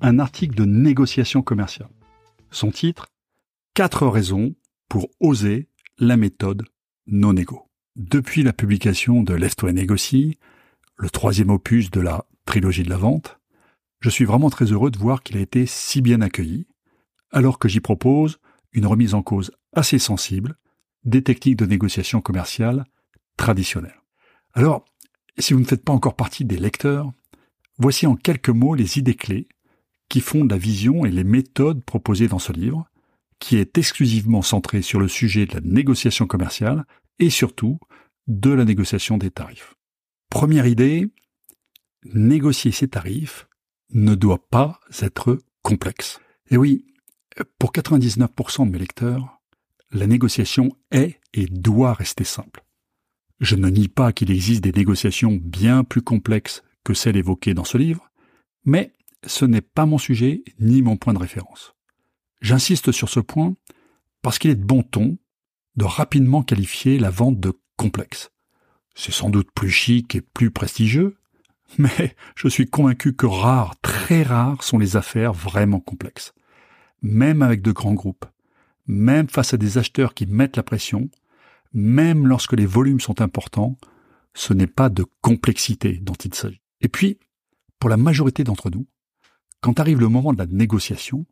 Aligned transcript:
un 0.00 0.18
article 0.18 0.54
de 0.54 0.64
négociation 0.64 1.42
commerciale. 1.42 1.90
Son 2.50 2.70
titre 2.70 3.06
Quatre 3.74 4.06
raisons 4.06 4.54
pour 4.88 5.08
oser 5.20 5.68
la 5.98 6.16
méthode 6.16 6.64
non-égo. 7.06 7.68
Depuis 7.96 8.42
la 8.42 8.52
publication 8.52 9.22
de 9.22 9.34
Lève-toi 9.34 9.70
et 9.70 9.74
négocie, 9.74 10.38
le 10.96 11.10
troisième 11.10 11.50
opus 11.50 11.90
de 11.90 12.00
la 12.00 12.26
trilogie 12.44 12.82
de 12.82 12.90
la 12.90 12.96
vente, 12.96 13.38
je 14.00 14.10
suis 14.10 14.24
vraiment 14.24 14.50
très 14.50 14.66
heureux 14.66 14.90
de 14.90 14.98
voir 14.98 15.22
qu'il 15.22 15.36
a 15.36 15.40
été 15.40 15.66
si 15.66 16.00
bien 16.00 16.20
accueilli, 16.20 16.66
alors 17.30 17.58
que 17.58 17.68
j'y 17.68 17.80
propose 17.80 18.38
une 18.72 18.86
remise 18.86 19.14
en 19.14 19.22
cause 19.22 19.52
assez 19.72 19.98
sensible 19.98 20.56
des 21.04 21.22
techniques 21.22 21.56
de 21.56 21.66
négociation 21.66 22.20
commerciale 22.20 22.84
traditionnelles. 23.36 24.00
Alors, 24.54 24.84
si 25.38 25.54
vous 25.54 25.60
ne 25.60 25.64
faites 25.64 25.84
pas 25.84 25.92
encore 25.92 26.16
partie 26.16 26.44
des 26.44 26.58
lecteurs, 26.58 27.12
voici 27.78 28.06
en 28.06 28.16
quelques 28.16 28.50
mots 28.50 28.74
les 28.74 28.98
idées 28.98 29.14
clés 29.14 29.48
qui 30.10 30.20
fondent 30.20 30.50
la 30.50 30.58
vision 30.58 31.06
et 31.06 31.10
les 31.10 31.24
méthodes 31.24 31.82
proposées 31.82 32.28
dans 32.28 32.38
ce 32.38 32.52
livre, 32.52 32.90
qui 33.38 33.56
est 33.56 33.78
exclusivement 33.78 34.42
centré 34.42 34.82
sur 34.82 35.00
le 35.00 35.08
sujet 35.08 35.46
de 35.46 35.54
la 35.54 35.60
négociation 35.62 36.26
commerciale 36.26 36.84
et 37.18 37.30
surtout 37.30 37.78
de 38.26 38.50
la 38.50 38.66
négociation 38.66 39.16
des 39.16 39.30
tarifs. 39.30 39.76
Première 40.28 40.66
idée, 40.66 41.08
négocier 42.04 42.72
ses 42.72 42.88
tarifs 42.88 43.48
ne 43.92 44.14
doit 44.14 44.46
pas 44.50 44.80
être 45.00 45.38
complexe. 45.62 46.20
Et 46.50 46.56
oui, 46.56 46.84
pour 47.58 47.72
99% 47.72 48.66
de 48.66 48.72
mes 48.72 48.78
lecteurs, 48.78 49.40
la 49.92 50.06
négociation 50.06 50.76
est 50.90 51.20
et 51.34 51.46
doit 51.46 51.94
rester 51.94 52.24
simple. 52.24 52.64
Je 53.40 53.56
ne 53.56 53.68
nie 53.68 53.88
pas 53.88 54.12
qu'il 54.12 54.30
existe 54.30 54.62
des 54.62 54.72
négociations 54.72 55.38
bien 55.40 55.84
plus 55.84 56.02
complexes 56.02 56.62
que 56.84 56.94
celles 56.94 57.16
évoquées 57.16 57.54
dans 57.54 57.64
ce 57.64 57.78
livre, 57.78 58.10
mais 58.64 58.92
ce 59.26 59.44
n'est 59.44 59.60
pas 59.60 59.86
mon 59.86 59.98
sujet 59.98 60.42
ni 60.58 60.82
mon 60.82 60.96
point 60.96 61.14
de 61.14 61.18
référence. 61.18 61.74
J'insiste 62.40 62.92
sur 62.92 63.08
ce 63.08 63.20
point 63.20 63.54
parce 64.22 64.38
qu'il 64.38 64.50
est 64.50 64.56
de 64.56 64.64
bon 64.64 64.82
ton 64.82 65.18
de 65.76 65.84
rapidement 65.84 66.42
qualifier 66.42 66.98
la 66.98 67.10
vente 67.10 67.38
de 67.40 67.52
complexe. 67.76 68.30
C'est 68.94 69.12
sans 69.12 69.30
doute 69.30 69.50
plus 69.52 69.70
chic 69.70 70.14
et 70.14 70.20
plus 70.20 70.50
prestigieux, 70.50 71.16
mais 71.78 72.14
je 72.34 72.48
suis 72.48 72.68
convaincu 72.68 73.14
que 73.14 73.26
rares, 73.26 73.80
très 73.80 74.22
rares 74.22 74.62
sont 74.62 74.78
les 74.78 74.96
affaires 74.96 75.32
vraiment 75.32 75.80
complexes. 75.80 76.32
Même 77.02 77.42
avec 77.42 77.62
de 77.62 77.72
grands 77.72 77.94
groupes, 77.94 78.26
même 78.86 79.28
face 79.28 79.54
à 79.54 79.56
des 79.56 79.78
acheteurs 79.78 80.14
qui 80.14 80.26
mettent 80.26 80.56
la 80.56 80.62
pression, 80.62 81.08
même 81.72 82.26
lorsque 82.26 82.52
les 82.52 82.66
volumes 82.66 83.00
sont 83.00 83.20
importants, 83.20 83.78
ce 84.34 84.52
n'est 84.52 84.66
pas 84.66 84.88
de 84.88 85.04
complexité 85.20 85.98
dont 85.98 86.14
il 86.14 86.34
s'agit. 86.34 86.60
Et 86.80 86.88
puis, 86.88 87.18
pour 87.78 87.90
la 87.90 87.96
majorité 87.96 88.44
d'entre 88.44 88.70
nous, 88.70 88.86
quand 89.60 89.80
arrive 89.80 90.00
le 90.00 90.08
moment 90.08 90.32
de 90.32 90.38
la 90.38 90.46
négociation, 90.46 91.26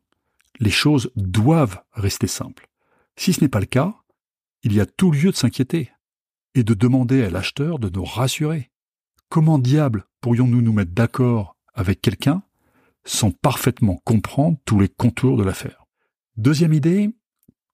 les 0.59 0.69
choses 0.69 1.11
doivent 1.15 1.81
rester 1.93 2.27
simples. 2.27 2.69
Si 3.15 3.33
ce 3.33 3.41
n'est 3.41 3.49
pas 3.49 3.59
le 3.59 3.65
cas, 3.65 3.95
il 4.63 4.73
y 4.73 4.81
a 4.81 4.85
tout 4.85 5.11
lieu 5.11 5.31
de 5.31 5.35
s'inquiéter 5.35 5.91
et 6.55 6.63
de 6.63 6.73
demander 6.73 7.23
à 7.23 7.29
l'acheteur 7.29 7.79
de 7.79 7.89
nous 7.89 8.03
rassurer. 8.03 8.71
Comment 9.29 9.59
diable 9.59 10.05
pourrions-nous 10.21 10.61
nous 10.61 10.73
mettre 10.73 10.91
d'accord 10.91 11.55
avec 11.73 12.01
quelqu'un 12.01 12.43
sans 13.05 13.31
parfaitement 13.31 14.01
comprendre 14.03 14.57
tous 14.65 14.79
les 14.79 14.89
contours 14.89 15.37
de 15.37 15.43
l'affaire? 15.43 15.85
Deuxième 16.35 16.73
idée, 16.73 17.09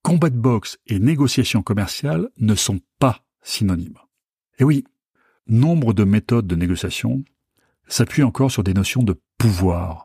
combat 0.04 0.30
de 0.30 0.38
boxe 0.38 0.78
et 0.88 1.00
négociation 1.00 1.64
commerciale 1.64 2.30
ne 2.38 2.56
sont 2.56 2.80
pas 3.00 3.26
synonymes. 3.42 3.98
Et 4.60 4.64
oui, 4.64 4.84
nombre 5.48 5.94
de 5.94 6.04
méthodes 6.04 6.48
de 6.48 6.56
négociation 6.56 7.24
s'appuient 7.88 8.24
encore 8.24 8.52
sur 8.52 8.64
des 8.64 8.74
notions 8.74 9.04
de 9.04 9.20
pouvoir, 9.38 10.05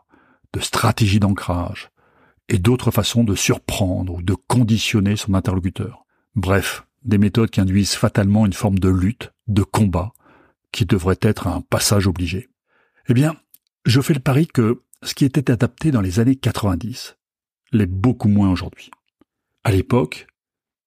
de 0.52 0.60
stratégie 0.60 1.20
d'ancrage 1.20 1.90
et 2.48 2.58
d'autres 2.58 2.90
façons 2.90 3.24
de 3.24 3.34
surprendre 3.34 4.14
ou 4.14 4.22
de 4.22 4.34
conditionner 4.34 5.16
son 5.16 5.34
interlocuteur. 5.34 6.04
Bref, 6.34 6.86
des 7.04 7.18
méthodes 7.18 7.50
qui 7.50 7.60
induisent 7.60 7.94
fatalement 7.94 8.46
une 8.46 8.52
forme 8.52 8.78
de 8.78 8.88
lutte, 8.88 9.32
de 9.46 9.62
combat, 9.62 10.12
qui 10.72 10.84
devrait 10.84 11.18
être 11.22 11.46
un 11.46 11.60
passage 11.60 12.06
obligé. 12.06 12.48
Eh 13.08 13.14
bien, 13.14 13.36
je 13.86 14.00
fais 14.00 14.14
le 14.14 14.20
pari 14.20 14.46
que 14.46 14.82
ce 15.02 15.14
qui 15.14 15.24
était 15.24 15.50
adapté 15.50 15.90
dans 15.90 16.00
les 16.00 16.20
années 16.20 16.36
90 16.36 17.16
l'est 17.72 17.86
beaucoup 17.86 18.28
moins 18.28 18.50
aujourd'hui. 18.50 18.90
À 19.64 19.70
l'époque, 19.70 20.26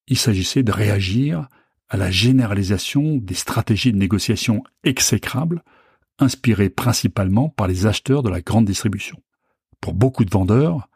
il 0.07 0.17
s'agissait 0.17 0.63
de 0.63 0.71
réagir 0.71 1.47
à 1.89 1.97
la 1.97 2.11
généralisation 2.11 3.17
des 3.17 3.33
stratégies 3.35 3.91
de 3.91 3.97
négociation 3.97 4.63
exécrables, 4.83 5.63
inspirées 6.19 6.69
principalement 6.69 7.49
par 7.49 7.67
les 7.67 7.85
acheteurs 7.85 8.23
de 8.23 8.29
la 8.29 8.41
grande 8.41 8.65
distribution. 8.65 9.21
Pour 9.83 9.93
beaucoup 9.93 10.23
de 10.23 10.31
vendeurs, 10.31 10.87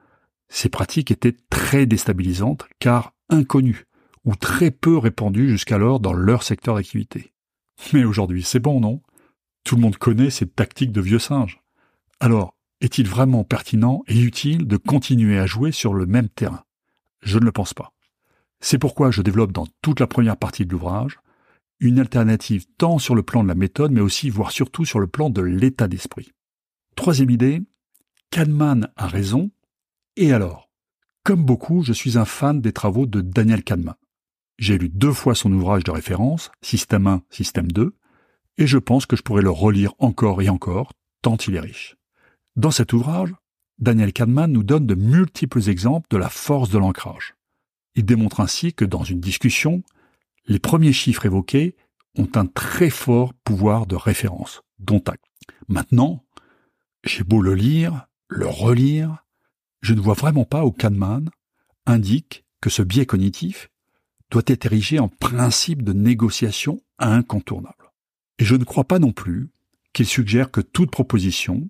ces 0.48 0.70
pratiques 0.70 1.12
étaient 1.12 1.36
très 1.50 1.86
déstabilisantes 1.86 2.70
car 2.80 3.14
inconnues 3.28 3.84
ou 4.24 4.34
très 4.38 4.72
peu 4.72 4.98
répandues 4.98 5.50
jusqu'alors 5.50 6.00
dans 6.00 6.14
leur 6.14 6.42
secteur 6.42 6.76
d'activité. 6.76 7.34
Mais 7.92 8.06
aujourd'hui, 8.06 8.44
c'est 8.44 8.62
bon, 8.62 8.80
non? 8.80 9.02
Tout 9.66 9.76
le 9.76 9.82
monde 9.82 9.98
connaît 9.98 10.30
ces 10.30 10.48
tactiques 10.48 10.94
de 10.94 11.02
vieux 11.02 11.20
singes. 11.20 11.60
Alors, 12.22 12.56
est-il 12.80 13.10
vraiment 13.10 13.44
pertinent 13.44 14.04
et 14.08 14.22
utile 14.22 14.66
de 14.66 14.78
continuer 14.78 15.38
à 15.38 15.48
jouer 15.48 15.74
sur 15.74 15.94
le 15.94 16.06
même 16.06 16.30
terrain? 16.30 16.64
Je 17.20 17.40
ne 17.40 17.44
le 17.44 17.52
pense 17.52 17.74
pas. 17.74 17.92
C'est 18.62 18.80
pourquoi 18.80 19.12
je 19.12 19.22
développe 19.22 19.52
dans 19.52 19.68
toute 19.82 20.00
la 20.00 20.08
première 20.08 20.38
partie 20.38 20.66
de 20.66 20.72
l'ouvrage 20.72 21.20
une 21.82 22.00
alternative 22.00 22.68
tant 22.78 23.00
sur 23.00 23.16
le 23.16 23.24
plan 23.24 23.44
de 23.44 23.50
la 23.50 23.54
méthode, 23.54 23.92
mais 23.92 24.00
aussi, 24.00 24.30
voire 24.30 24.52
surtout, 24.52 24.86
sur 24.86 25.02
le 25.02 25.08
plan 25.08 25.30
de 25.30 25.42
l'état 25.42 25.90
d'esprit. 25.90 26.32
Troisième 26.96 27.32
idée, 27.32 27.62
Kahneman 28.32 28.92
a 28.96 29.08
raison, 29.08 29.52
et 30.16 30.32
alors? 30.32 30.70
Comme 31.24 31.44
beaucoup, 31.44 31.84
je 31.84 31.94
suis 31.94 32.18
un 32.18 32.26
fan 32.26 32.62
des 32.62 32.74
travaux 32.74 33.06
de 33.06 33.22
Daniel 33.22 33.64
Kahneman. 33.64 33.96
J'ai 34.58 34.78
lu 34.78 34.90
deux 34.90 35.14
fois 35.14 35.36
son 35.36 35.52
ouvrage 35.52 35.84
de 35.84 35.92
référence, 35.92 36.52
Système 36.62 37.08
1, 37.08 37.24
Système 37.30 37.72
2, 37.72 37.96
et 38.58 38.68
je 38.68 38.78
pense 38.78 39.06
que 39.06 39.16
je 39.16 39.22
pourrais 39.22 39.42
le 39.42 39.50
relire 39.50 39.94
encore 40.00 40.42
et 40.42 40.50
encore, 40.50 40.94
tant 41.22 41.38
il 41.38 41.56
est 41.56 41.60
riche. 41.60 41.96
Dans 42.56 42.72
cet 42.72 42.94
ouvrage, 42.94 43.34
Daniel 43.80 44.14
Kahneman 44.14 44.52
nous 44.52 44.64
donne 44.64 44.88
de 44.88 44.96
multiples 44.96 45.70
exemples 45.70 46.08
de 46.10 46.18
la 46.18 46.30
force 46.30 46.70
de 46.70 46.80
l'ancrage. 46.80 47.36
Il 47.96 48.06
démontre 48.06 48.40
ainsi 48.40 48.74
que 48.74 48.86
dans 48.86 49.04
une 49.04 49.20
discussion, 49.20 49.84
les 50.46 50.60
premiers 50.60 50.94
chiffres 50.94 51.26
évoqués 51.26 51.76
ont 52.18 52.30
un 52.36 52.46
très 52.48 52.90
fort 52.90 53.34
pouvoir 53.44 53.86
de 53.86 53.96
référence, 53.96 54.62
dont 54.80 55.04
acte. 55.06 55.26
Maintenant, 55.68 56.24
j'ai 57.04 57.24
beau 57.24 57.42
le 57.42 57.54
lire, 57.54 58.08
le 58.28 58.48
relire, 58.48 59.24
je 59.82 59.94
ne 59.94 60.02
vois 60.02 60.14
vraiment 60.14 60.46
pas 60.46 60.66
où 60.66 60.72
Kahneman 60.72 61.30
indique 61.86 62.46
que 62.62 62.70
ce 62.70 62.82
biais 62.82 63.06
cognitif 63.06 63.70
doit 64.30 64.44
être 64.48 64.66
érigé 64.66 65.00
en 65.00 65.08
principe 65.08 65.84
de 65.84 65.94
négociation 65.94 66.82
incontournable. 67.00 67.94
Et 68.40 68.46
je 68.46 68.56
ne 68.56 68.64
crois 68.64 68.84
pas 68.84 69.00
non 69.00 69.12
plus 69.12 69.50
qu'il 69.94 70.06
suggère 70.06 70.52
que 70.52 70.62
toute 70.62 70.92
proposition 70.92 71.70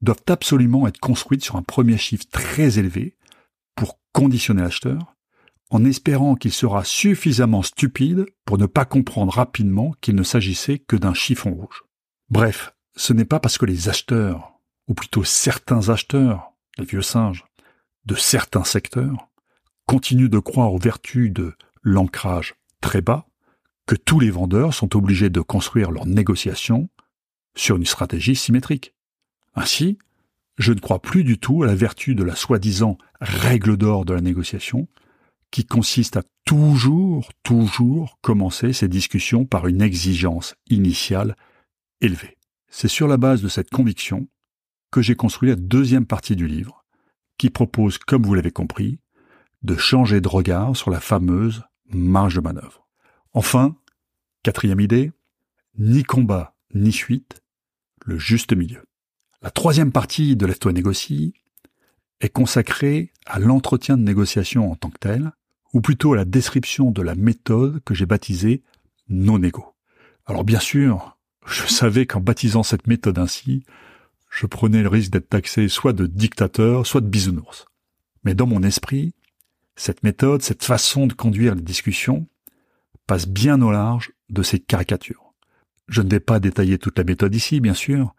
doivent 0.00 0.24
absolument 0.28 0.86
être 0.86 0.98
construites 0.98 1.44
sur 1.44 1.56
un 1.56 1.62
premier 1.62 1.96
chiffre 1.96 2.26
très 2.30 2.78
élevé 2.78 3.16
pour 3.74 3.98
conditionner 4.12 4.62
l'acheteur, 4.62 5.14
en 5.70 5.84
espérant 5.84 6.34
qu'il 6.34 6.52
sera 6.52 6.84
suffisamment 6.84 7.62
stupide 7.62 8.26
pour 8.44 8.58
ne 8.58 8.66
pas 8.66 8.84
comprendre 8.84 9.32
rapidement 9.32 9.94
qu'il 10.00 10.14
ne 10.14 10.22
s'agissait 10.22 10.78
que 10.78 10.96
d'un 10.96 11.14
chiffon 11.14 11.54
rouge. 11.54 11.84
Bref, 12.28 12.74
ce 12.96 13.12
n'est 13.12 13.24
pas 13.24 13.40
parce 13.40 13.58
que 13.58 13.66
les 13.66 13.88
acheteurs 13.88 14.53
ou 14.88 14.94
plutôt 14.94 15.24
certains 15.24 15.88
acheteurs, 15.88 16.52
les 16.78 16.84
vieux 16.84 17.02
singes, 17.02 17.44
de 18.06 18.14
certains 18.14 18.64
secteurs, 18.64 19.28
continuent 19.86 20.28
de 20.28 20.38
croire 20.38 20.72
aux 20.72 20.78
vertus 20.78 21.32
de 21.32 21.54
l'ancrage 21.82 22.54
très 22.80 23.00
bas, 23.00 23.26
que 23.86 23.94
tous 23.94 24.20
les 24.20 24.30
vendeurs 24.30 24.74
sont 24.74 24.96
obligés 24.96 25.30
de 25.30 25.40
construire 25.40 25.90
leurs 25.90 26.06
négociations 26.06 26.88
sur 27.54 27.76
une 27.76 27.86
stratégie 27.86 28.36
symétrique. 28.36 28.94
Ainsi, 29.54 29.98
je 30.58 30.72
ne 30.72 30.80
crois 30.80 31.00
plus 31.00 31.24
du 31.24 31.38
tout 31.38 31.62
à 31.62 31.66
la 31.66 31.74
vertu 31.74 32.14
de 32.14 32.24
la 32.24 32.36
soi-disant 32.36 32.98
règle 33.20 33.76
d'or 33.76 34.04
de 34.04 34.14
la 34.14 34.20
négociation, 34.20 34.88
qui 35.50 35.64
consiste 35.64 36.16
à 36.16 36.22
toujours, 36.44 37.30
toujours 37.42 38.18
commencer 38.20 38.72
ces 38.72 38.88
discussions 38.88 39.44
par 39.44 39.66
une 39.66 39.82
exigence 39.82 40.56
initiale 40.68 41.36
élevée. 42.00 42.36
C'est 42.68 42.88
sur 42.88 43.06
la 43.06 43.16
base 43.16 43.40
de 43.40 43.48
cette 43.48 43.70
conviction 43.70 44.26
que 44.94 45.02
j'ai 45.02 45.16
construit 45.16 45.48
la 45.48 45.56
deuxième 45.56 46.06
partie 46.06 46.36
du 46.36 46.46
livre, 46.46 46.84
qui 47.36 47.50
propose, 47.50 47.98
comme 47.98 48.22
vous 48.22 48.34
l'avez 48.34 48.52
compris, 48.52 49.00
de 49.64 49.76
changer 49.76 50.20
de 50.20 50.28
regard 50.28 50.76
sur 50.76 50.88
la 50.88 51.00
fameuse 51.00 51.64
marge 51.88 52.36
de 52.36 52.40
manœuvre. 52.40 52.86
Enfin, 53.32 53.74
quatrième 54.44 54.78
idée, 54.78 55.10
ni 55.76 56.04
combat 56.04 56.54
ni 56.74 56.92
fuite, 56.92 57.42
le 58.04 58.18
juste 58.18 58.56
milieu. 58.56 58.84
La 59.42 59.50
troisième 59.50 59.90
partie 59.90 60.36
de 60.36 60.46
Lève-toi 60.46 60.72
négocie 60.72 61.34
est 62.20 62.28
consacrée 62.28 63.12
à 63.26 63.40
l'entretien 63.40 63.96
de 63.96 64.04
négociation 64.04 64.70
en 64.70 64.76
tant 64.76 64.90
que 64.90 64.98
tel, 64.98 65.32
ou 65.72 65.80
plutôt 65.80 66.12
à 66.12 66.16
la 66.18 66.24
description 66.24 66.92
de 66.92 67.02
la 67.02 67.16
méthode 67.16 67.82
que 67.82 67.94
j'ai 67.94 68.06
baptisée 68.06 68.62
non 69.08 69.42
égo. 69.42 69.74
Alors 70.24 70.44
bien 70.44 70.60
sûr, 70.60 71.18
je 71.46 71.66
savais 71.66 72.06
qu'en 72.06 72.20
baptisant 72.20 72.62
cette 72.62 72.86
méthode 72.86 73.18
ainsi, 73.18 73.64
je 74.34 74.46
prenais 74.46 74.82
le 74.82 74.88
risque 74.88 75.12
d'être 75.12 75.28
taxé 75.28 75.68
soit 75.68 75.92
de 75.92 76.06
dictateur, 76.06 76.86
soit 76.86 77.00
de 77.00 77.06
bisounours. 77.06 77.66
Mais 78.24 78.34
dans 78.34 78.48
mon 78.48 78.64
esprit, 78.64 79.14
cette 79.76 80.02
méthode, 80.02 80.42
cette 80.42 80.64
façon 80.64 81.06
de 81.06 81.12
conduire 81.12 81.54
les 81.54 81.62
discussions, 81.62 82.26
passe 83.06 83.28
bien 83.28 83.62
au 83.62 83.70
large 83.70 84.12
de 84.30 84.42
ces 84.42 84.58
caricatures. 84.58 85.34
Je 85.86 86.02
ne 86.02 86.10
vais 86.10 86.20
pas 86.20 86.40
détailler 86.40 86.78
toute 86.78 86.98
la 86.98 87.04
méthode 87.04 87.34
ici, 87.34 87.60
bien 87.60 87.74
sûr, 87.74 88.14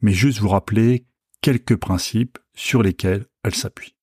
mais 0.00 0.12
juste 0.12 0.38
vous 0.38 0.48
rappeler 0.48 1.04
quelques 1.42 1.76
principes 1.76 2.38
sur 2.54 2.82
lesquels 2.82 3.26
elle 3.42 3.54
s'appuie. 3.54 3.96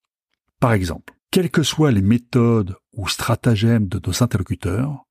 Par 0.59 0.73
exemple, 0.73 1.15
quelles 1.31 1.49
que 1.49 1.63
soient 1.63 1.91
les 1.91 2.01
méthodes 2.01 2.75
ou 2.93 3.07
stratagèmes 3.07 3.87
de 3.87 3.99
nos 4.05 4.21
interlocuteurs, 4.21 5.05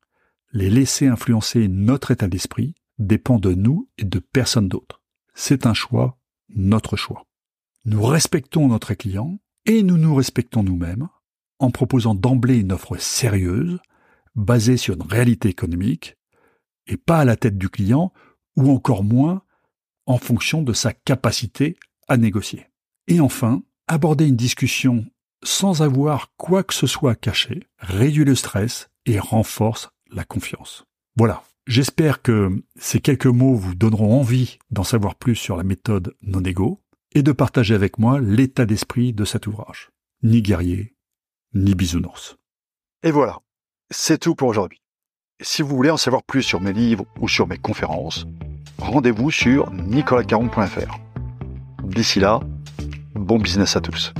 les 0.52 0.70
laisser 0.70 1.08
influencer 1.08 1.66
notre 1.66 2.12
état 2.12 2.28
d'esprit 2.28 2.76
dépend 2.98 3.38
de 3.40 3.52
nous 3.52 3.88
et 3.98 4.04
de 4.04 4.20
personne 4.20 4.68
d'autre. 4.68 5.02
C'est 5.34 5.66
un 5.66 5.74
choix, 5.74 6.18
notre 6.48 6.96
choix. 6.96 7.24
Nous 7.84 8.02
respectons 8.02 8.68
notre 8.68 8.94
client 8.94 9.38
et 9.64 9.82
nous 9.82 9.96
nous 9.96 10.14
respectons 10.14 10.62
nous-mêmes 10.62 11.08
en 11.58 11.70
proposant 11.70 12.14
d'emblée 12.14 12.58
une 12.58 12.72
offre 12.72 12.96
sérieuse, 12.96 13.78
basée 14.34 14.76
sur 14.76 14.94
une 14.94 15.02
réalité 15.02 15.48
économique, 15.48 16.16
et 16.86 16.96
pas 16.96 17.20
à 17.20 17.24
la 17.24 17.36
tête 17.36 17.58
du 17.58 17.68
client, 17.68 18.12
ou 18.56 18.70
encore 18.70 19.04
moins 19.04 19.42
en 20.06 20.18
fonction 20.18 20.62
de 20.62 20.72
sa 20.72 20.92
capacité 20.92 21.76
à 22.08 22.16
négocier. 22.16 22.66
Et 23.08 23.20
enfin, 23.20 23.62
aborder 23.88 24.28
une 24.28 24.36
discussion 24.36 25.06
sans 25.42 25.82
avoir 25.82 26.32
quoi 26.36 26.62
que 26.62 26.74
ce 26.74 26.86
soit 26.86 27.12
à 27.12 27.16
cacher 27.16 27.66
réduit 27.78 28.24
le 28.24 28.34
stress 28.34 28.88
et 29.04 29.18
renforce 29.18 29.90
la 30.10 30.24
confiance. 30.24 30.84
Voilà. 31.16 31.42
J'espère 31.66 32.22
que 32.22 32.62
ces 32.76 33.00
quelques 33.00 33.26
mots 33.26 33.56
vous 33.56 33.74
donneront 33.74 34.20
envie 34.20 34.58
d'en 34.70 34.84
savoir 34.84 35.16
plus 35.16 35.34
sur 35.34 35.56
la 35.56 35.64
méthode 35.64 36.14
non 36.22 36.40
égo 36.42 36.80
et 37.12 37.24
de 37.24 37.32
partager 37.32 37.74
avec 37.74 37.98
moi 37.98 38.20
l'état 38.20 38.66
d'esprit 38.66 39.12
de 39.12 39.24
cet 39.24 39.48
ouvrage. 39.48 39.90
Ni 40.22 40.42
guerrier, 40.42 40.94
ni 41.54 41.74
bisounours. 41.74 42.36
Et 43.02 43.10
voilà. 43.10 43.38
C'est 43.90 44.18
tout 44.18 44.36
pour 44.36 44.48
aujourd'hui. 44.48 44.80
Si 45.40 45.62
vous 45.62 45.74
voulez 45.74 45.90
en 45.90 45.96
savoir 45.96 46.22
plus 46.22 46.44
sur 46.44 46.60
mes 46.60 46.72
livres 46.72 47.04
ou 47.20 47.28
sur 47.28 47.48
mes 47.48 47.58
conférences, 47.58 48.26
rendez-vous 48.78 49.32
sur 49.32 49.72
nicolascaron.fr. 49.72 51.00
D'ici 51.82 52.20
là, 52.20 52.40
bon 53.14 53.38
business 53.40 53.74
à 53.74 53.80
tous. 53.80 54.14